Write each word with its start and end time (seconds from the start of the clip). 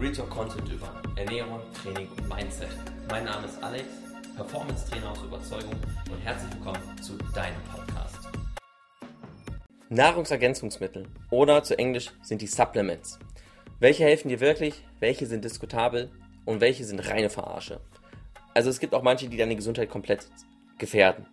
Real 0.00 0.12
Talk 0.12 0.30
Content 0.30 0.72
über 0.72 1.02
Ernährung, 1.16 1.60
Training 1.82 2.06
und 2.08 2.28
Mindset. 2.28 2.68
Mein 3.10 3.24
Name 3.24 3.48
ist 3.48 3.60
Alex, 3.60 3.84
Performance 4.36 4.88
Trainer 4.88 5.10
aus 5.10 5.24
Überzeugung 5.24 5.72
und 5.72 6.24
herzlich 6.24 6.54
willkommen 6.54 7.02
zu 7.02 7.14
deinem 7.34 7.60
Podcast. 7.64 8.28
Nahrungsergänzungsmittel 9.88 11.08
oder 11.32 11.64
zu 11.64 11.76
Englisch 11.76 12.12
sind 12.22 12.42
die 12.42 12.46
Supplements. 12.46 13.18
Welche 13.80 14.04
helfen 14.04 14.28
dir 14.28 14.38
wirklich, 14.38 14.84
welche 15.00 15.26
sind 15.26 15.44
diskutabel 15.44 16.12
und 16.44 16.60
welche 16.60 16.84
sind 16.84 17.00
reine 17.00 17.28
Verarsche? 17.28 17.80
Also 18.54 18.70
es 18.70 18.78
gibt 18.78 18.94
auch 18.94 19.02
manche, 19.02 19.28
die 19.28 19.36
deine 19.36 19.56
Gesundheit 19.56 19.90
komplett 19.90 20.28
gefährden. 20.78 21.26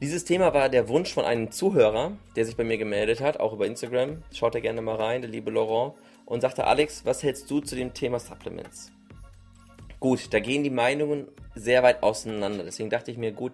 Dieses 0.00 0.24
Thema 0.24 0.54
war 0.54 0.68
der 0.68 0.88
Wunsch 0.88 1.12
von 1.12 1.24
einem 1.24 1.50
Zuhörer, 1.50 2.12
der 2.36 2.44
sich 2.44 2.56
bei 2.56 2.62
mir 2.62 2.78
gemeldet 2.78 3.20
hat, 3.20 3.40
auch 3.40 3.52
über 3.52 3.66
Instagram. 3.66 4.22
Schaut 4.32 4.54
da 4.54 4.60
gerne 4.60 4.82
mal 4.82 4.94
rein, 4.94 5.20
der 5.20 5.30
liebe 5.30 5.50
Laurent. 5.50 5.94
Und 6.30 6.42
sagte, 6.42 6.64
Alex, 6.64 7.04
was 7.04 7.24
hältst 7.24 7.50
du 7.50 7.58
zu 7.58 7.74
dem 7.74 7.92
Thema 7.92 8.20
Supplements? 8.20 8.92
Gut, 9.98 10.32
da 10.32 10.38
gehen 10.38 10.62
die 10.62 10.70
Meinungen 10.70 11.26
sehr 11.56 11.82
weit 11.82 12.04
auseinander. 12.04 12.62
Deswegen 12.62 12.88
dachte 12.88 13.10
ich 13.10 13.18
mir, 13.18 13.32
gut, 13.32 13.52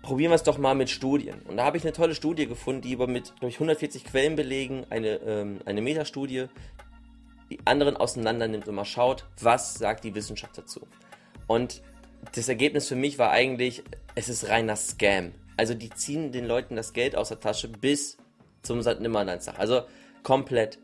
probieren 0.00 0.30
wir 0.30 0.36
es 0.36 0.44
doch 0.44 0.56
mal 0.56 0.74
mit 0.74 0.88
Studien. 0.88 1.42
Und 1.46 1.58
da 1.58 1.66
habe 1.66 1.76
ich 1.76 1.82
eine 1.82 1.92
tolle 1.92 2.14
Studie 2.14 2.46
gefunden, 2.46 2.80
die 2.80 2.92
über 2.92 3.06
mit 3.06 3.34
durch 3.40 3.56
140 3.56 4.04
Quellen 4.04 4.34
belegen, 4.34 4.86
eine, 4.88 5.16
ähm, 5.16 5.60
eine 5.66 5.82
Metastudie, 5.82 6.46
die 7.50 7.58
anderen 7.66 7.98
auseinander 7.98 8.48
nimmt 8.48 8.66
und 8.66 8.74
mal 8.74 8.86
schaut, 8.86 9.26
was 9.38 9.74
sagt 9.74 10.04
die 10.04 10.14
Wissenschaft 10.14 10.56
dazu. 10.56 10.86
Und 11.46 11.82
das 12.34 12.48
Ergebnis 12.48 12.88
für 12.88 12.96
mich 12.96 13.18
war 13.18 13.30
eigentlich, 13.30 13.82
es 14.14 14.30
ist 14.30 14.48
reiner 14.48 14.76
Scam. 14.76 15.32
Also 15.58 15.74
die 15.74 15.90
ziehen 15.90 16.32
den 16.32 16.46
Leuten 16.46 16.76
das 16.76 16.94
Geld 16.94 17.14
aus 17.14 17.28
der 17.28 17.40
Tasche 17.40 17.68
bis 17.68 18.16
zum 18.62 18.78
Nimmerleinstag. 18.78 19.58
Also 19.58 19.82
komplett. 20.22 20.78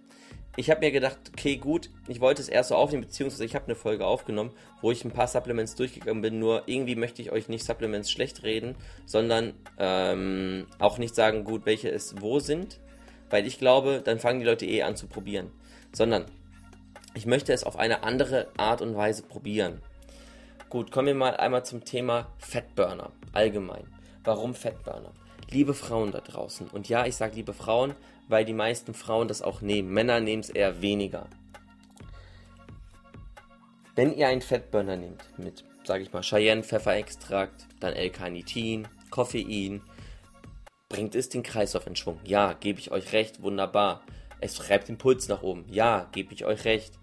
Ich 0.56 0.70
habe 0.70 0.80
mir 0.80 0.92
gedacht, 0.92 1.18
okay, 1.32 1.56
gut, 1.56 1.90
ich 2.06 2.20
wollte 2.20 2.40
es 2.40 2.48
erst 2.48 2.68
so 2.68 2.76
aufnehmen, 2.76 3.02
beziehungsweise 3.02 3.44
ich 3.44 3.56
habe 3.56 3.64
eine 3.64 3.74
Folge 3.74 4.06
aufgenommen, 4.06 4.52
wo 4.80 4.92
ich 4.92 5.04
ein 5.04 5.10
paar 5.10 5.26
Supplements 5.26 5.74
durchgegangen 5.74 6.22
bin. 6.22 6.38
Nur 6.38 6.62
irgendwie 6.66 6.94
möchte 6.94 7.22
ich 7.22 7.32
euch 7.32 7.48
nicht 7.48 7.64
Supplements 7.64 8.10
schlecht 8.10 8.44
reden, 8.44 8.76
sondern 9.04 9.54
ähm, 9.78 10.66
auch 10.78 10.98
nicht 10.98 11.16
sagen, 11.16 11.42
gut, 11.42 11.66
welche 11.66 11.90
es 11.90 12.20
wo 12.20 12.38
sind, 12.38 12.78
weil 13.30 13.46
ich 13.46 13.58
glaube, 13.58 14.00
dann 14.04 14.20
fangen 14.20 14.40
die 14.40 14.46
Leute 14.46 14.66
eh 14.66 14.82
an 14.82 14.94
zu 14.94 15.08
probieren. 15.08 15.50
Sondern 15.92 16.26
ich 17.14 17.26
möchte 17.26 17.52
es 17.52 17.64
auf 17.64 17.76
eine 17.76 18.04
andere 18.04 18.48
Art 18.56 18.80
und 18.80 18.96
Weise 18.96 19.24
probieren. 19.24 19.80
Gut, 20.68 20.92
kommen 20.92 21.08
wir 21.08 21.14
mal 21.14 21.36
einmal 21.36 21.64
zum 21.64 21.84
Thema 21.84 22.28
Fettburner 22.38 23.10
allgemein. 23.32 23.86
Warum 24.22 24.54
Fettburner? 24.54 25.12
Liebe 25.50 25.74
Frauen 25.74 26.10
da 26.10 26.20
draußen, 26.20 26.68
und 26.68 26.88
ja, 26.88 27.06
ich 27.06 27.16
sage 27.16 27.36
liebe 27.36 27.52
Frauen, 27.52 27.94
weil 28.28 28.44
die 28.44 28.52
meisten 28.52 28.94
Frauen 28.94 29.28
das 29.28 29.42
auch 29.42 29.60
nehmen. 29.60 29.92
Männer 29.92 30.20
nehmen 30.20 30.40
es 30.40 30.50
eher 30.50 30.80
weniger. 30.82 31.28
Wenn 33.94 34.16
ihr 34.16 34.28
einen 34.28 34.42
Fettburner 34.42 34.96
nehmt 34.96 35.22
mit, 35.38 35.64
sage 35.84 36.02
ich 36.02 36.12
mal, 36.12 36.22
Cheyenne-Pfefferextrakt, 36.22 37.66
dann 37.80 37.92
L-Carnitin, 37.92 38.88
Koffein, 39.10 39.82
bringt 40.88 41.14
es 41.14 41.28
den 41.28 41.42
Kreislauf 41.42 41.86
in 41.86 41.96
Schwung. 41.96 42.18
Ja, 42.24 42.54
gebe 42.54 42.80
ich 42.80 42.90
euch 42.90 43.12
recht, 43.12 43.42
wunderbar. 43.42 44.02
Es 44.40 44.54
treibt 44.54 44.88
den 44.88 44.98
Puls 44.98 45.28
nach 45.28 45.42
oben. 45.42 45.64
Ja, 45.70 46.08
gebe 46.12 46.34
ich 46.34 46.44
euch 46.44 46.64
recht. 46.64 46.94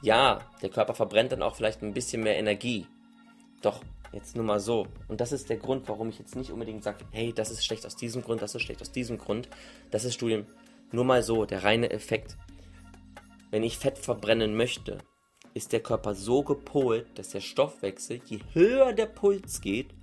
Ja, 0.00 0.40
der 0.62 0.70
Körper 0.70 0.94
verbrennt 0.94 1.32
dann 1.32 1.42
auch 1.42 1.56
vielleicht 1.56 1.82
ein 1.82 1.92
bisschen 1.92 2.22
mehr 2.22 2.38
Energie. 2.38 2.86
Doch, 3.62 3.82
jetzt 4.12 4.36
nur 4.36 4.44
mal 4.44 4.60
so. 4.60 4.86
Und 5.08 5.20
das 5.20 5.32
ist 5.32 5.50
der 5.50 5.56
Grund, 5.56 5.88
warum 5.88 6.08
ich 6.08 6.18
jetzt 6.18 6.36
nicht 6.36 6.50
unbedingt 6.50 6.82
sage, 6.82 7.04
hey, 7.10 7.32
das 7.32 7.50
ist 7.50 7.64
schlecht 7.64 7.86
aus 7.86 7.96
diesem 7.96 8.22
Grund, 8.22 8.42
das 8.42 8.54
ist 8.54 8.62
schlecht 8.62 8.80
aus 8.80 8.92
diesem 8.92 9.18
Grund. 9.18 9.48
Das 9.90 10.04
ist 10.04 10.14
Studien. 10.14 10.46
Nur 10.92 11.04
mal 11.04 11.22
so, 11.22 11.44
der 11.44 11.64
reine 11.64 11.90
Effekt. 11.90 12.36
Wenn 13.50 13.62
ich 13.62 13.78
Fett 13.78 13.98
verbrennen 13.98 14.56
möchte, 14.56 14.98
ist 15.54 15.72
der 15.72 15.80
Körper 15.80 16.14
so 16.14 16.42
gepolt, 16.42 17.06
dass 17.16 17.30
der 17.30 17.40
Stoffwechsel, 17.40 18.20
je 18.26 18.40
höher 18.52 18.92
der 18.92 19.06
Puls 19.06 19.60
geht, 19.60 19.94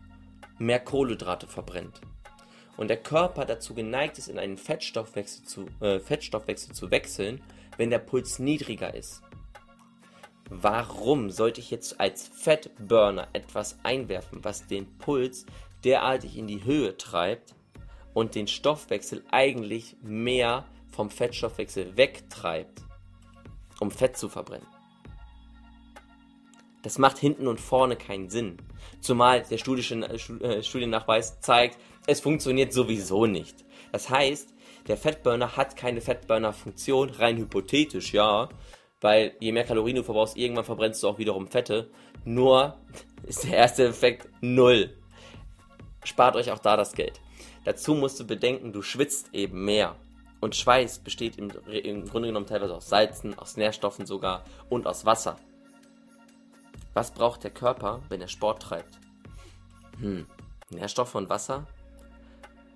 mehr 0.57 0.79
Kohlenhydrate 0.79 1.47
verbrennt. 1.47 2.01
Und 2.77 2.89
der 2.89 2.97
Körper 2.97 3.45
dazu 3.45 3.73
geneigt 3.73 4.17
ist, 4.17 4.27
in 4.27 4.37
einen 4.37 4.57
Fettstoffwechsel 4.57 5.45
zu, 5.45 5.67
äh, 5.79 5.99
Fettstoffwechsel 5.99 6.73
zu 6.73 6.91
wechseln, 6.91 7.41
wenn 7.77 7.89
der 7.89 7.99
Puls 7.99 8.39
niedriger 8.39 8.93
ist. 8.93 9.21
Warum 10.49 11.31
sollte 11.31 11.59
ich 11.59 11.71
jetzt 11.71 11.99
als 11.99 12.27
Fettburner 12.27 13.27
etwas 13.33 13.79
einwerfen, 13.83 14.43
was 14.43 14.67
den 14.67 14.97
Puls 14.97 15.45
derartig 15.83 16.37
in 16.37 16.47
die 16.47 16.63
Höhe 16.63 16.97
treibt 16.97 17.55
und 18.13 18.35
den 18.35 18.47
Stoffwechsel 18.47 19.23
eigentlich 19.31 19.95
mehr 20.01 20.65
vom 20.91 21.09
Fettstoffwechsel 21.09 21.97
wegtreibt, 21.97 22.83
um 23.79 23.89
Fett 23.89 24.17
zu 24.17 24.29
verbrennen? 24.29 24.67
Das 26.83 26.99
macht 26.99 27.17
hinten 27.17 27.47
und 27.47 27.59
vorne 27.59 27.95
keinen 27.95 28.29
Sinn. 28.29 28.57
Zumal 29.01 29.41
der 29.41 29.57
äh, 29.57 30.63
Studiennachweis 30.63 31.41
zeigt, 31.41 31.79
es 32.05 32.19
funktioniert 32.19 32.71
sowieso 32.71 33.25
nicht. 33.25 33.65
Das 33.91 34.11
heißt, 34.11 34.53
der 34.87 34.97
Fettburner 34.97 35.57
hat 35.57 35.75
keine 35.75 36.01
Fettburner-Funktion, 36.01 37.09
rein 37.09 37.37
hypothetisch, 37.37 38.13
ja, 38.13 38.49
weil 39.05 39.35
je 39.39 39.51
mehr 39.51 39.65
Kalorien 39.65 39.97
du 39.97 40.03
verbrauchst, 40.03 40.35
irgendwann 40.35 40.65
verbrennst 40.65 41.03
du 41.03 41.07
auch 41.07 41.19
wiederum 41.19 41.45
Fette. 41.45 41.91
Nur 42.23 42.75
ist 43.23 43.43
der 43.43 43.55
erste 43.55 43.85
Effekt 43.85 44.27
null. 44.41 44.97
Spart 46.03 46.35
euch 46.35 46.49
auch 46.49 46.57
da 46.57 46.75
das 46.75 46.93
Geld. 46.93 47.21
Dazu 47.65 47.93
musst 47.93 48.19
du 48.19 48.25
bedenken, 48.25 48.73
du 48.73 48.81
schwitzt 48.81 49.29
eben 49.31 49.63
mehr. 49.63 49.95
Und 50.41 50.55
Schweiß 50.55 50.99
besteht 50.99 51.37
im, 51.37 51.51
im 51.67 52.09
Grunde 52.09 52.29
genommen 52.29 52.47
teilweise 52.47 52.73
aus 52.73 52.89
Salzen, 52.89 53.37
aus 53.37 53.57
Nährstoffen 53.57 54.07
sogar 54.07 54.43
und 54.69 54.87
aus 54.87 55.05
Wasser. 55.05 55.35
Was 56.95 57.11
braucht 57.11 57.43
der 57.43 57.51
Körper, 57.51 58.01
wenn 58.09 58.21
er 58.21 58.27
Sport 58.27 58.63
treibt? 58.63 58.99
Hm, 59.99 60.25
Nährstoffe 60.71 61.13
und 61.13 61.29
Wasser? 61.29 61.67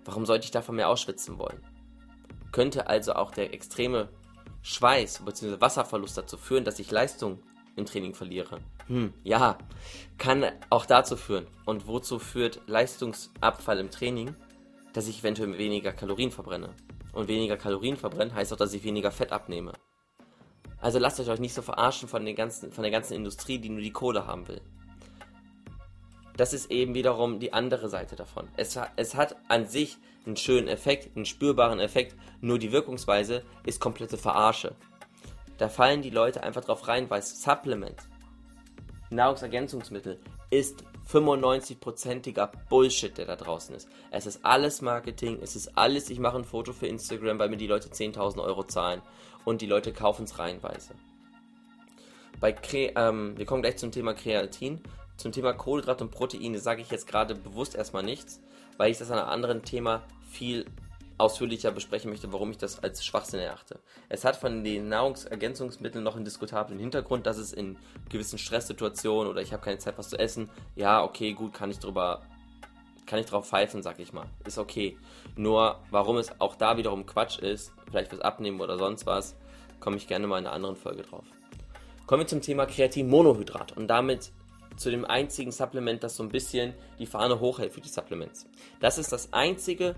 Warum 0.05 0.27
sollte 0.27 0.45
ich 0.45 0.51
davon 0.51 0.75
mehr 0.75 0.89
ausschwitzen 0.89 1.39
wollen? 1.39 1.65
Könnte 2.51 2.85
also 2.85 3.13
auch 3.13 3.31
der 3.31 3.51
extreme 3.51 4.09
Schweiß 4.69 5.23
bzw. 5.25 5.59
Wasserverlust 5.59 6.15
dazu 6.15 6.37
führen, 6.37 6.63
dass 6.63 6.77
ich 6.77 6.91
Leistung 6.91 7.39
im 7.75 7.87
Training 7.87 8.13
verliere? 8.13 8.59
Hm, 8.85 9.13
ja, 9.23 9.57
kann 10.19 10.45
auch 10.69 10.85
dazu 10.85 11.17
führen. 11.17 11.47
Und 11.65 11.87
wozu 11.87 12.19
führt 12.19 12.61
Leistungsabfall 12.67 13.79
im 13.79 13.89
Training? 13.89 14.35
Dass 14.93 15.07
ich 15.07 15.21
eventuell 15.21 15.57
weniger 15.57 15.91
Kalorien 15.91 16.29
verbrenne. 16.29 16.69
Und 17.13 17.27
weniger 17.27 17.57
Kalorien 17.57 17.97
verbrennen 17.97 18.35
heißt 18.35 18.53
auch, 18.53 18.57
dass 18.57 18.73
ich 18.73 18.83
weniger 18.83 19.09
Fett 19.09 19.31
abnehme. 19.31 19.73
Also 20.79 20.99
lasst 20.99 21.19
euch 21.19 21.39
nicht 21.39 21.55
so 21.55 21.63
verarschen 21.63 22.07
von, 22.07 22.23
den 22.23 22.35
ganzen, 22.35 22.71
von 22.71 22.83
der 22.83 22.91
ganzen 22.91 23.13
Industrie, 23.13 23.57
die 23.57 23.69
nur 23.69 23.81
die 23.81 23.91
Kohle 23.91 24.27
haben 24.27 24.47
will. 24.47 24.61
Das 26.39 26.53
ist 26.53 26.71
eben 26.71 26.93
wiederum 26.93 27.41
die 27.41 27.51
andere 27.51 27.89
Seite 27.89 28.15
davon. 28.15 28.47
Es, 28.55 28.79
es 28.95 29.15
hat 29.15 29.35
an 29.49 29.67
sich 29.67 29.97
einen 30.25 30.37
schönen 30.37 30.69
Effekt, 30.69 31.13
einen 31.17 31.25
spürbaren 31.25 31.81
Effekt, 31.81 32.15
nur 32.39 32.57
die 32.57 32.71
Wirkungsweise 32.71 33.43
ist 33.65 33.81
komplette 33.81 34.17
Verarsche. 34.17 34.73
Da 35.57 35.67
fallen 35.67 36.01
die 36.01 36.11
Leute 36.11 36.41
einfach 36.41 36.63
drauf 36.63 36.87
rein, 36.87 37.09
weil 37.09 37.21
Supplement, 37.23 37.97
Nahrungsergänzungsmittel, 39.09 40.17
ist 40.49 40.85
95%iger 41.11 42.49
Bullshit, 42.69 43.17
der 43.17 43.25
da 43.25 43.35
draußen 43.35 43.75
ist. 43.75 43.89
Es 44.09 44.25
ist 44.25 44.45
alles 44.45 44.81
Marketing, 44.81 45.39
es 45.41 45.57
ist 45.57 45.77
alles, 45.77 46.09
ich 46.09 46.19
mache 46.19 46.37
ein 46.37 46.45
Foto 46.45 46.71
für 46.71 46.87
Instagram, 46.87 47.37
weil 47.37 47.49
mir 47.49 47.57
die 47.57 47.67
Leute 47.67 47.89
10.000 47.89 48.41
Euro 48.41 48.63
zahlen 48.63 49.01
und 49.43 49.59
die 49.59 49.67
Leute 49.67 49.91
kaufen 49.91 50.23
es 50.23 50.39
reihenweise. 50.39 50.93
Bei 52.39 52.53
Kre 52.53 52.93
ähm, 52.95 53.37
wir 53.37 53.45
kommen 53.45 53.61
gleich 53.61 53.75
zum 53.75 53.91
Thema 53.91 54.13
Kreatin. 54.13 54.81
Zum 55.19 55.33
Thema 55.33 55.51
Kohlenhydrate 55.51 56.05
und 56.05 56.11
Proteine 56.11 56.59
sage 56.59 56.81
ich 56.81 56.89
jetzt 56.91 57.05
gerade 57.05 57.35
bewusst 57.35 57.75
erstmal 57.75 58.03
nichts, 58.03 58.39
weil 58.77 58.89
ich 58.89 58.99
das 58.99 59.11
an 59.11 59.19
einem 59.19 59.27
anderen 59.27 59.63
Thema 59.63 60.01
viel 60.31 60.65
ausführlicher 61.17 61.71
besprechen 61.71 62.09
möchte, 62.09 62.31
warum 62.31 62.51
ich 62.51 62.57
das 62.57 62.81
als 62.81 63.03
Schwachsinn 63.03 63.41
erachte. 63.41 63.81
Es 64.07 64.23
hat 64.23 64.37
von 64.37 64.63
den 64.63 64.87
Nahrungsergänzungsmitteln 64.87 66.05
noch 66.05 66.15
einen 66.15 66.23
diskutablen 66.23 66.79
Hintergrund, 66.79 67.27
dass 67.27 67.37
es 67.37 67.51
in 67.51 67.77
gewissen 68.07 68.39
Stresssituationen 68.39 69.29
oder 69.29 69.41
ich 69.41 69.51
habe 69.51 69.61
keine 69.61 69.77
Zeit, 69.77 69.97
was 69.97 70.07
zu 70.07 70.17
essen, 70.17 70.49
ja, 70.77 71.03
okay, 71.03 71.33
gut, 71.33 71.53
kann 71.53 71.69
ich 71.69 71.79
drüber, 71.79 72.21
kann 73.05 73.19
ich 73.19 73.25
drauf 73.25 73.49
pfeifen, 73.49 73.83
sag 73.83 73.99
ich 73.99 74.13
mal. 74.13 74.27
Ist 74.47 74.57
okay. 74.57 74.97
Nur, 75.35 75.79
warum 75.91 76.15
es 76.15 76.39
auch 76.39 76.55
da 76.55 76.77
wiederum 76.77 77.05
Quatsch 77.05 77.39
ist, 77.39 77.73
vielleicht 77.89 78.11
fürs 78.11 78.21
Abnehmen 78.21 78.61
oder 78.61 78.77
sonst 78.77 79.05
was, 79.05 79.35
komme 79.81 79.97
ich 79.97 80.07
gerne 80.07 80.27
mal 80.27 80.39
in 80.39 80.45
einer 80.45 80.55
anderen 80.55 80.77
Folge 80.77 81.01
drauf. 81.01 81.25
Kommen 82.07 82.21
wir 82.21 82.27
zum 82.27 82.41
Thema 82.41 82.65
Kreatinmonohydrat 82.65 83.75
und 83.75 83.89
damit 83.89 84.31
zu 84.79 84.89
dem 84.89 85.05
einzigen 85.05 85.51
Supplement, 85.51 86.03
das 86.03 86.15
so 86.15 86.23
ein 86.23 86.29
bisschen 86.29 86.73
die 86.97 87.05
Fahne 87.05 87.39
hochhält 87.39 87.73
für 87.73 87.81
die 87.81 87.89
Supplements. 87.89 88.47
Das 88.79 88.97
ist 88.97 89.11
das 89.11 89.33
einzige 89.33 89.95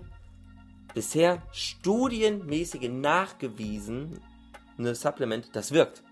bisher 0.92 1.40
studienmäßige 1.52 2.88
nachgewiesene 2.88 4.10
Supplement, 4.78 5.54
das 5.54 5.72
wirkt. 5.72 6.02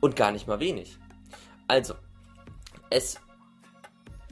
Und 0.00 0.14
gar 0.14 0.30
nicht 0.30 0.46
mal 0.46 0.60
wenig. 0.60 0.98
Also, 1.66 1.94
es 2.90 3.18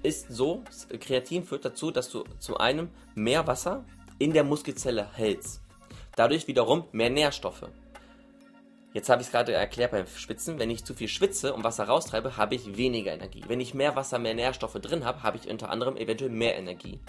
ist 0.03 0.29
so, 0.29 0.63
Kreatin 1.01 1.43
führt 1.43 1.65
dazu, 1.65 1.91
dass 1.91 2.11
du 2.11 2.25
zum 2.39 2.59
einen 2.59 2.91
mehr 3.15 3.47
Wasser 3.47 3.85
in 4.19 4.33
der 4.35 4.45
Muskelzelle 4.45 5.11
hältst. 5.15 5.63
Dadurch 6.17 6.47
wiederum 6.47 6.85
mehr 6.93 7.11
Nährstoffe. 7.11 7.67
Jetzt 8.95 9.09
habe 9.09 9.21
ich 9.21 9.27
es 9.27 9.33
gerade 9.33 9.53
erklärt 9.53 9.91
beim 9.91 10.07
Schwitzen. 10.07 10.61
Wenn 10.61 10.71
ich 10.71 10.85
zu 10.85 10.95
viel 10.95 11.09
schwitze 11.09 11.53
und 11.53 11.65
Wasser 11.65 11.83
raustreibe, 11.83 12.37
habe 12.37 12.55
ich 12.55 12.77
weniger 12.77 13.13
Energie. 13.13 13.43
Wenn 13.49 13.59
ich 13.59 13.75
mehr 13.75 13.97
Wasser, 13.97 14.21
mehr 14.21 14.35
Nährstoffe 14.35 14.75
drin 14.75 15.05
habe, 15.05 15.25
habe 15.25 15.37
ich 15.37 15.51
unter 15.51 15.69
anderem 15.69 15.97
eventuell 15.97 16.31
mehr 16.31 16.57
Energie. 16.57 17.01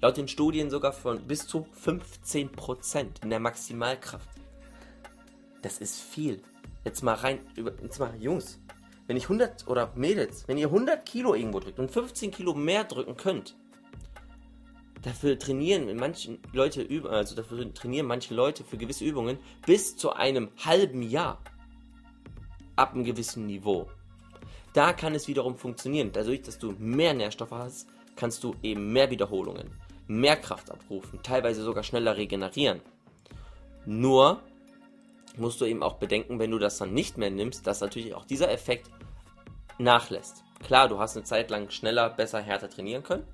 Laut 0.00 0.16
den 0.16 0.26
Studien 0.26 0.70
sogar 0.70 0.94
von 0.94 1.20
bis 1.26 1.46
zu 1.46 1.66
15% 1.84 3.22
in 3.22 3.28
der 3.28 3.40
Maximalkraft. 3.40 4.26
Das 5.60 5.78
ist 5.78 6.00
viel. 6.00 6.42
Jetzt 6.82 7.02
mal 7.02 7.14
rein, 7.14 7.40
jetzt 7.82 7.98
mal, 7.98 8.16
Jungs, 8.18 8.58
wenn 9.06 9.18
ich 9.18 9.24
100 9.24 9.68
oder 9.68 9.92
Mädels, 9.94 10.48
wenn 10.48 10.56
ihr 10.56 10.68
100 10.68 11.04
Kilo 11.04 11.34
irgendwo 11.34 11.60
drückt 11.60 11.78
und 11.78 11.90
15 11.90 12.30
Kilo 12.30 12.54
mehr 12.54 12.84
drücken 12.84 13.18
könnt, 13.18 13.54
dafür 15.04 15.38
trainieren 15.38 15.94
manche 15.96 16.38
Leute 16.52 16.86
also 17.08 17.36
dafür 17.36 17.72
trainieren 17.72 18.06
manche 18.06 18.34
Leute 18.34 18.64
für 18.64 18.76
gewisse 18.76 19.04
Übungen 19.04 19.38
bis 19.66 19.96
zu 19.96 20.12
einem 20.12 20.50
halben 20.64 21.02
Jahr 21.02 21.40
ab 22.76 22.94
einem 22.94 23.04
gewissen 23.04 23.46
Niveau. 23.46 23.88
Da 24.72 24.92
kann 24.92 25.14
es 25.14 25.28
wiederum 25.28 25.56
funktionieren. 25.56 26.10
Dadurch, 26.12 26.42
dass 26.42 26.58
du 26.58 26.72
mehr 26.78 27.14
Nährstoffe 27.14 27.52
hast, 27.52 27.86
kannst 28.16 28.42
du 28.42 28.56
eben 28.62 28.92
mehr 28.92 29.10
Wiederholungen, 29.10 29.70
mehr 30.08 30.36
Kraft 30.36 30.70
abrufen, 30.70 31.20
teilweise 31.22 31.62
sogar 31.62 31.84
schneller 31.84 32.16
regenerieren. 32.16 32.80
Nur 33.86 34.42
musst 35.36 35.60
du 35.60 35.66
eben 35.66 35.82
auch 35.82 35.94
bedenken, 35.94 36.38
wenn 36.38 36.50
du 36.50 36.58
das 36.58 36.78
dann 36.78 36.92
nicht 36.92 37.18
mehr 37.18 37.30
nimmst, 37.30 37.66
dass 37.66 37.80
natürlich 37.80 38.14
auch 38.14 38.24
dieser 38.24 38.50
Effekt 38.50 38.90
nachlässt. 39.78 40.42
Klar, 40.64 40.88
du 40.88 40.98
hast 40.98 41.16
eine 41.16 41.24
Zeit 41.24 41.50
lang 41.50 41.70
schneller, 41.70 42.10
besser, 42.10 42.40
härter 42.40 42.70
trainieren 42.70 43.02
können, 43.02 43.26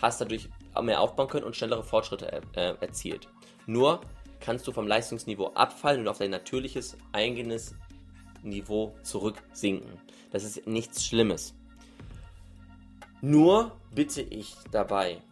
hast 0.00 0.20
dadurch 0.20 0.48
mehr 0.82 1.00
aufbauen 1.00 1.28
können 1.28 1.44
und 1.44 1.56
schnellere 1.56 1.82
Fortschritte 1.82 2.30
er, 2.30 2.42
äh, 2.56 2.76
erzielt. 2.80 3.28
Nur 3.66 4.00
kannst 4.40 4.66
du 4.66 4.72
vom 4.72 4.86
Leistungsniveau 4.86 5.52
abfallen 5.54 6.02
und 6.02 6.08
auf 6.08 6.18
dein 6.18 6.30
natürliches, 6.30 6.96
eigenes 7.12 7.74
Niveau 8.42 8.94
zurücksinken. 9.02 9.98
Das 10.30 10.44
ist 10.44 10.66
nichts 10.66 11.04
Schlimmes. 11.04 11.54
Nur 13.20 13.72
bitte 13.94 14.22
ich 14.22 14.54
dabei, 14.70 15.22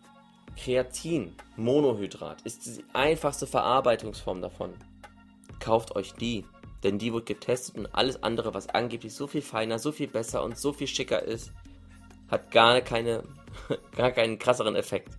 Kreatin, 0.56 1.34
Monohydrat, 1.56 2.42
ist 2.42 2.66
die 2.66 2.84
einfachste 2.92 3.46
Verarbeitungsform 3.46 4.40
davon. 4.40 4.74
Kauft 5.60 5.94
euch 5.94 6.12
die, 6.14 6.44
denn 6.82 6.98
die 6.98 7.12
wird 7.12 7.26
getestet 7.26 7.76
und 7.76 7.86
alles 7.94 8.22
andere, 8.22 8.54
was 8.54 8.68
angeblich 8.68 9.14
so 9.14 9.26
viel 9.26 9.42
feiner, 9.42 9.78
so 9.78 9.92
viel 9.92 10.08
besser 10.08 10.42
und 10.42 10.58
so 10.58 10.72
viel 10.72 10.86
schicker 10.86 11.22
ist, 11.22 11.52
hat 12.28 12.50
gar 12.50 12.80
keine, 12.80 13.24
gar 13.96 14.12
keinen 14.12 14.38
krasseren 14.38 14.76
Effekt. 14.76 15.10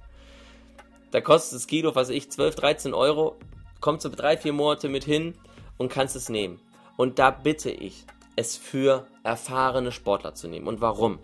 Da 1.16 1.22
kostet 1.22 1.56
das 1.56 1.68
Kilo, 1.68 1.96
was 1.96 2.10
ich, 2.10 2.30
12, 2.30 2.56
13 2.56 2.94
Euro. 2.94 3.38
Kommst 3.80 4.04
du 4.04 4.10
drei, 4.10 4.36
vier 4.36 4.52
Monate 4.52 4.90
mit 4.90 5.06
hin 5.06 5.34
und 5.78 5.88
kannst 5.88 6.18
es 6.18 6.28
nehmen. 6.28 6.60
Und 6.98 7.20
da 7.20 7.32
bitte 7.32 7.72
ich, 7.72 8.04
es 8.36 8.58
für 8.58 9.08
erfahrene 9.24 9.94
Sportler 9.94 10.36
zu 10.36 10.50
nehmen. 10.50 10.68
Und 10.68 10.82
warum? 10.82 11.20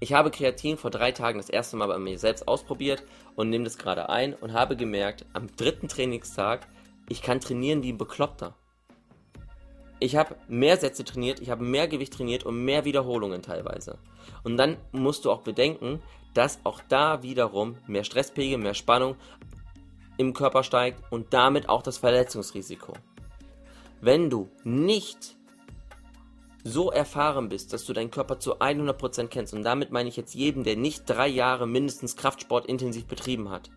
Ich 0.00 0.12
habe 0.12 0.32
Kreatin 0.32 0.76
vor 0.76 0.90
drei 0.90 1.12
Tagen 1.12 1.38
das 1.38 1.50
erste 1.50 1.76
Mal 1.76 1.86
bei 1.86 1.98
mir 2.00 2.18
selbst 2.18 2.48
ausprobiert 2.48 3.04
und 3.36 3.48
nehme 3.48 3.62
das 3.62 3.78
gerade 3.78 4.08
ein 4.08 4.34
und 4.34 4.52
habe 4.52 4.76
gemerkt, 4.76 5.24
am 5.34 5.54
dritten 5.54 5.86
Trainingstag, 5.86 6.66
ich 7.08 7.22
kann 7.22 7.38
trainieren 7.38 7.84
wie 7.84 7.92
ein 7.92 7.96
Bekloppter. 7.96 8.56
Ich 10.00 10.16
habe 10.16 10.36
mehr 10.48 10.76
Sätze 10.76 11.04
trainiert, 11.04 11.40
ich 11.40 11.50
habe 11.50 11.64
mehr 11.64 11.88
Gewicht 11.88 12.12
trainiert 12.12 12.44
und 12.44 12.64
mehr 12.64 12.84
Wiederholungen 12.84 13.42
teilweise. 13.42 13.98
Und 14.42 14.56
dann 14.56 14.76
musst 14.92 15.24
du 15.24 15.30
auch 15.30 15.42
bedenken, 15.42 16.02
dass 16.34 16.58
auch 16.64 16.80
da 16.88 17.22
wiederum 17.22 17.76
mehr 17.86 18.04
Stresspegel, 18.04 18.58
mehr 18.58 18.74
Spannung 18.74 19.16
im 20.16 20.32
Körper 20.32 20.62
steigt 20.62 21.00
und 21.10 21.32
damit 21.32 21.68
auch 21.68 21.82
das 21.82 21.98
Verletzungsrisiko. 21.98 22.92
Wenn 24.00 24.30
du 24.30 24.50
nicht 24.64 25.36
so 26.64 26.90
erfahren 26.90 27.48
bist, 27.48 27.72
dass 27.72 27.84
du 27.84 27.92
deinen 27.92 28.10
Körper 28.10 28.38
zu 28.38 28.60
100% 28.60 29.28
kennst, 29.28 29.54
und 29.54 29.62
damit 29.62 29.92
meine 29.92 30.08
ich 30.08 30.16
jetzt 30.16 30.34
jeden, 30.34 30.64
der 30.64 30.76
nicht 30.76 31.04
drei 31.06 31.28
Jahre 31.28 31.66
mindestens 31.66 32.16
Kraftsport 32.16 32.66
intensiv 32.66 33.06
betrieben 33.06 33.50
hat, 33.50 33.70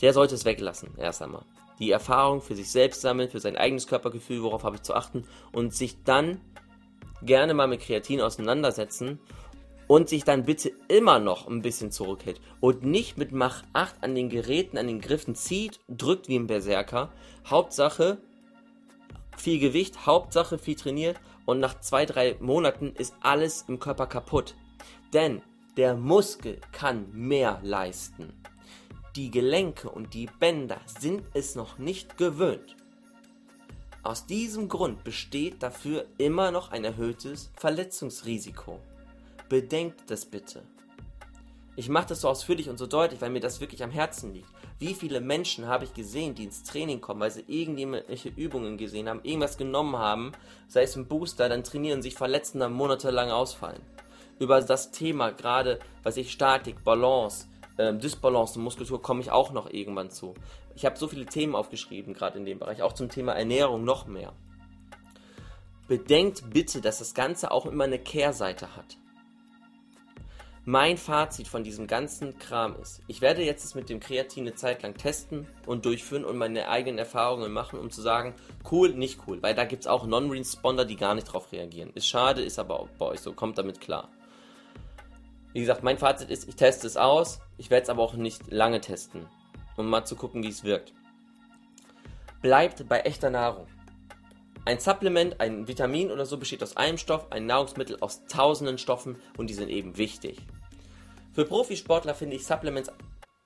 der 0.00 0.12
sollte 0.12 0.34
es 0.34 0.44
weglassen, 0.44 0.96
erst 0.96 1.22
einmal. 1.22 1.44
Die 1.78 1.90
Erfahrung 1.90 2.40
für 2.40 2.54
sich 2.54 2.70
selbst 2.70 3.00
sammeln, 3.00 3.30
für 3.30 3.40
sein 3.40 3.56
eigenes 3.56 3.86
Körpergefühl, 3.86 4.42
worauf 4.42 4.64
habe 4.64 4.76
ich 4.76 4.82
zu 4.82 4.94
achten, 4.94 5.24
und 5.52 5.74
sich 5.74 6.02
dann 6.04 6.40
gerne 7.22 7.54
mal 7.54 7.68
mit 7.68 7.80
Kreatin 7.80 8.20
auseinandersetzen 8.20 9.18
und 9.86 10.08
sich 10.08 10.24
dann 10.24 10.44
bitte 10.44 10.70
immer 10.88 11.18
noch 11.18 11.48
ein 11.48 11.62
bisschen 11.62 11.90
zurückhält 11.90 12.40
und 12.60 12.84
nicht 12.84 13.16
mit 13.18 13.32
Mach 13.32 13.62
8 13.72 13.96
an 14.02 14.14
den 14.14 14.28
Geräten, 14.28 14.78
an 14.78 14.86
den 14.86 15.00
Griffen 15.00 15.34
zieht, 15.34 15.80
drückt 15.88 16.28
wie 16.28 16.38
ein 16.38 16.46
Berserker. 16.46 17.12
Hauptsache 17.46 18.18
viel 19.36 19.58
Gewicht, 19.58 20.06
Hauptsache 20.06 20.58
viel 20.58 20.76
trainiert 20.76 21.16
und 21.46 21.60
nach 21.60 21.80
zwei, 21.80 22.04
drei 22.04 22.36
Monaten 22.40 22.92
ist 22.96 23.14
alles 23.20 23.64
im 23.68 23.78
Körper 23.78 24.06
kaputt. 24.06 24.54
Denn 25.12 25.42
der 25.76 25.94
Muskel 25.94 26.60
kann 26.72 27.06
mehr 27.12 27.60
leisten. 27.62 28.34
Die 29.16 29.30
Gelenke 29.30 29.88
und 29.88 30.14
die 30.14 30.28
Bänder 30.38 30.80
sind 30.86 31.22
es 31.34 31.54
noch 31.54 31.78
nicht 31.78 32.18
gewöhnt. 32.18 32.76
Aus 34.02 34.26
diesem 34.26 34.68
Grund 34.68 35.02
besteht 35.02 35.62
dafür 35.62 36.06
immer 36.18 36.50
noch 36.50 36.70
ein 36.70 36.84
erhöhtes 36.84 37.50
Verletzungsrisiko. 37.56 38.80
Bedenkt 39.48 40.10
das 40.10 40.24
bitte. 40.24 40.62
Ich 41.74 41.88
mache 41.88 42.08
das 42.08 42.22
so 42.22 42.28
ausführlich 42.28 42.68
und 42.68 42.78
so 42.78 42.86
deutlich, 42.86 43.20
weil 43.20 43.30
mir 43.30 43.40
das 43.40 43.60
wirklich 43.60 43.82
am 43.82 43.90
Herzen 43.90 44.34
liegt. 44.34 44.48
Wie 44.78 44.94
viele 44.94 45.20
Menschen 45.20 45.66
habe 45.66 45.84
ich 45.84 45.94
gesehen, 45.94 46.34
die 46.34 46.44
ins 46.44 46.62
Training 46.62 47.00
kommen, 47.00 47.20
weil 47.20 47.30
sie 47.30 47.44
irgendwelche 47.46 48.28
Übungen 48.28 48.78
gesehen 48.78 49.08
haben, 49.08 49.20
irgendwas 49.24 49.56
genommen 49.56 49.96
haben, 49.96 50.32
sei 50.68 50.82
es 50.82 50.96
ein 50.96 51.06
Booster, 51.06 51.48
dann 51.48 51.64
trainieren, 51.64 52.02
sich 52.02 52.14
verletzen, 52.14 52.60
dann 52.60 52.72
monatelang 52.72 53.30
ausfallen. 53.30 53.82
Über 54.38 54.60
das 54.60 54.90
Thema 54.92 55.30
gerade, 55.30 55.80
was 56.02 56.16
ich 56.16 56.30
Statik, 56.30 56.84
Balance, 56.84 57.46
äh, 57.78 57.94
Dysbalance 57.94 58.58
und 58.58 58.64
Muskulatur 58.64 59.00
komme 59.00 59.20
ich 59.20 59.30
auch 59.30 59.52
noch 59.52 59.70
irgendwann 59.70 60.10
zu. 60.10 60.34
Ich 60.74 60.84
habe 60.84 60.98
so 60.98 61.08
viele 61.08 61.26
Themen 61.26 61.54
aufgeschrieben, 61.54 62.12
gerade 62.12 62.38
in 62.38 62.44
dem 62.44 62.58
Bereich, 62.58 62.82
auch 62.82 62.92
zum 62.92 63.08
Thema 63.08 63.32
Ernährung 63.32 63.84
noch 63.84 64.06
mehr. 64.06 64.32
Bedenkt 65.86 66.50
bitte, 66.50 66.82
dass 66.82 66.98
das 66.98 67.14
Ganze 67.14 67.50
auch 67.50 67.64
immer 67.64 67.84
eine 67.84 67.98
Kehrseite 67.98 68.76
hat. 68.76 68.98
Mein 70.66 70.98
Fazit 70.98 71.48
von 71.48 71.64
diesem 71.64 71.86
ganzen 71.86 72.38
Kram 72.38 72.76
ist, 72.82 73.00
ich 73.06 73.22
werde 73.22 73.42
jetzt 73.42 73.64
es 73.64 73.74
mit 73.74 73.88
dem 73.88 74.00
Kreatin 74.00 74.42
eine 74.42 74.54
Zeit 74.54 74.82
lang 74.82 74.94
testen 74.94 75.46
und 75.64 75.86
durchführen 75.86 76.26
und 76.26 76.36
meine 76.36 76.68
eigenen 76.68 76.98
Erfahrungen 76.98 77.50
machen, 77.52 77.78
um 77.78 77.90
zu 77.90 78.02
sagen, 78.02 78.34
cool, 78.70 78.90
nicht 78.90 79.20
cool, 79.26 79.42
weil 79.42 79.54
da 79.54 79.64
gibt 79.64 79.84
es 79.84 79.86
auch 79.86 80.06
Non-Responder, 80.06 80.84
die 80.84 80.96
gar 80.96 81.14
nicht 81.14 81.24
drauf 81.24 81.52
reagieren. 81.52 81.90
Ist 81.94 82.06
schade, 82.06 82.42
ist 82.42 82.58
aber 82.58 82.80
auch 82.80 82.88
bei 82.98 83.06
euch 83.06 83.20
so, 83.20 83.32
kommt 83.32 83.56
damit 83.56 83.80
klar. 83.80 84.10
Wie 85.58 85.62
gesagt, 85.62 85.82
mein 85.82 85.98
Fazit 85.98 86.30
ist, 86.30 86.46
ich 86.46 86.54
teste 86.54 86.86
es 86.86 86.96
aus, 86.96 87.40
ich 87.56 87.68
werde 87.68 87.82
es 87.82 87.90
aber 87.90 88.00
auch 88.00 88.14
nicht 88.14 88.48
lange 88.48 88.80
testen, 88.80 89.26
um 89.76 89.90
mal 89.90 90.04
zu 90.04 90.14
gucken, 90.14 90.44
wie 90.44 90.48
es 90.50 90.62
wirkt. 90.62 90.92
Bleibt 92.40 92.88
bei 92.88 93.00
echter 93.00 93.28
Nahrung. 93.28 93.66
Ein 94.64 94.78
Supplement, 94.78 95.40
ein 95.40 95.66
Vitamin 95.66 96.12
oder 96.12 96.26
so 96.26 96.38
besteht 96.38 96.62
aus 96.62 96.76
einem 96.76 96.96
Stoff, 96.96 97.32
ein 97.32 97.46
Nahrungsmittel 97.46 97.96
aus 97.98 98.24
tausenden 98.26 98.78
Stoffen 98.78 99.16
und 99.36 99.50
die 99.50 99.54
sind 99.54 99.68
eben 99.68 99.98
wichtig. 99.98 100.38
Für 101.32 101.44
Profisportler 101.44 102.14
finde 102.14 102.36
ich 102.36 102.46
Supplements 102.46 102.92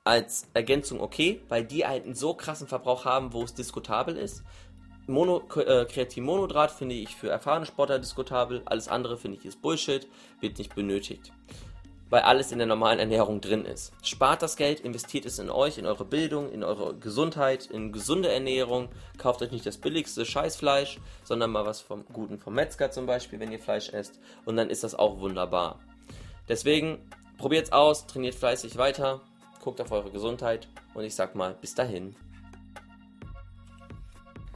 als 0.04 0.50
Ergänzung 0.52 1.00
okay, 1.00 1.40
weil 1.48 1.64
die 1.64 1.86
einen 1.86 2.14
so 2.14 2.34
krassen 2.34 2.68
Verbrauch 2.68 3.06
haben, 3.06 3.32
wo 3.32 3.42
es 3.42 3.54
diskutabel 3.54 4.18
ist. 4.18 4.42
Mono, 5.06 5.44
äh, 5.56 5.86
Kreatinmonodrat 5.86 6.72
finde 6.72 6.94
ich 6.94 7.16
für 7.16 7.30
erfahrene 7.30 7.64
Sportler 7.64 7.98
diskutabel, 7.98 8.60
alles 8.66 8.88
andere 8.88 9.16
finde 9.16 9.38
ich 9.38 9.46
ist 9.46 9.62
Bullshit, 9.62 10.06
wird 10.40 10.58
nicht 10.58 10.74
benötigt. 10.74 11.32
Weil 12.12 12.22
alles 12.22 12.52
in 12.52 12.58
der 12.58 12.66
normalen 12.66 12.98
Ernährung 12.98 13.40
drin 13.40 13.64
ist. 13.64 13.92
Spart 14.02 14.42
das 14.42 14.56
Geld, 14.56 14.80
investiert 14.80 15.24
es 15.24 15.38
in 15.38 15.48
euch, 15.48 15.78
in 15.78 15.86
eure 15.86 16.04
Bildung, 16.04 16.52
in 16.52 16.62
eure 16.62 16.94
Gesundheit, 16.94 17.66
in 17.66 17.90
gesunde 17.90 18.30
Ernährung. 18.30 18.90
Kauft 19.16 19.40
euch 19.40 19.50
nicht 19.50 19.64
das 19.64 19.78
billigste 19.78 20.26
Scheißfleisch, 20.26 21.00
sondern 21.24 21.50
mal 21.50 21.64
was 21.64 21.80
vom 21.80 22.04
guten 22.12 22.38
vom 22.38 22.54
Metzger 22.54 22.90
zum 22.90 23.06
Beispiel, 23.06 23.40
wenn 23.40 23.50
ihr 23.50 23.58
Fleisch 23.58 23.88
esst. 23.88 24.20
Und 24.44 24.56
dann 24.56 24.68
ist 24.68 24.84
das 24.84 24.94
auch 24.94 25.20
wunderbar. 25.20 25.80
Deswegen 26.48 26.98
Probiert's 27.42 27.72
aus, 27.72 28.06
trainiert 28.06 28.36
fleißig 28.36 28.76
weiter, 28.76 29.20
guckt 29.60 29.80
auf 29.80 29.90
eure 29.90 30.12
Gesundheit 30.12 30.68
und 30.94 31.02
ich 31.02 31.12
sag 31.12 31.34
mal, 31.34 31.56
bis 31.60 31.74
dahin. 31.74 32.14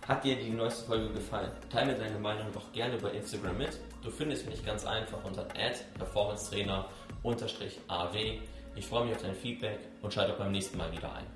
Hat 0.07 0.23
dir 0.23 0.37
die 0.37 0.51
neueste 0.51 0.87
Folge 0.87 1.13
gefallen? 1.13 1.51
Teile 1.69 1.97
deine 1.97 2.21
Meinung 2.21 2.47
doch 2.53 2.71
gerne 2.71 2.97
über 2.97 3.13
Instagram 3.13 3.59
mit. 3.59 3.81
Du 4.05 4.11
findest 4.13 4.49
mich 4.49 4.65
ganz 4.65 4.87
einfach 4.87 5.19
unter 5.25 5.49
performancetrainer-aw. 7.27 8.41
Ich 8.77 8.87
freue 8.87 9.07
mich 9.07 9.17
auf 9.17 9.23
dein 9.23 9.35
Feedback 9.35 9.79
und 10.03 10.13
schalte 10.13 10.35
auch 10.35 10.39
beim 10.39 10.53
nächsten 10.53 10.79
Mal 10.79 10.93
wieder 10.93 11.13
ein. 11.15 11.36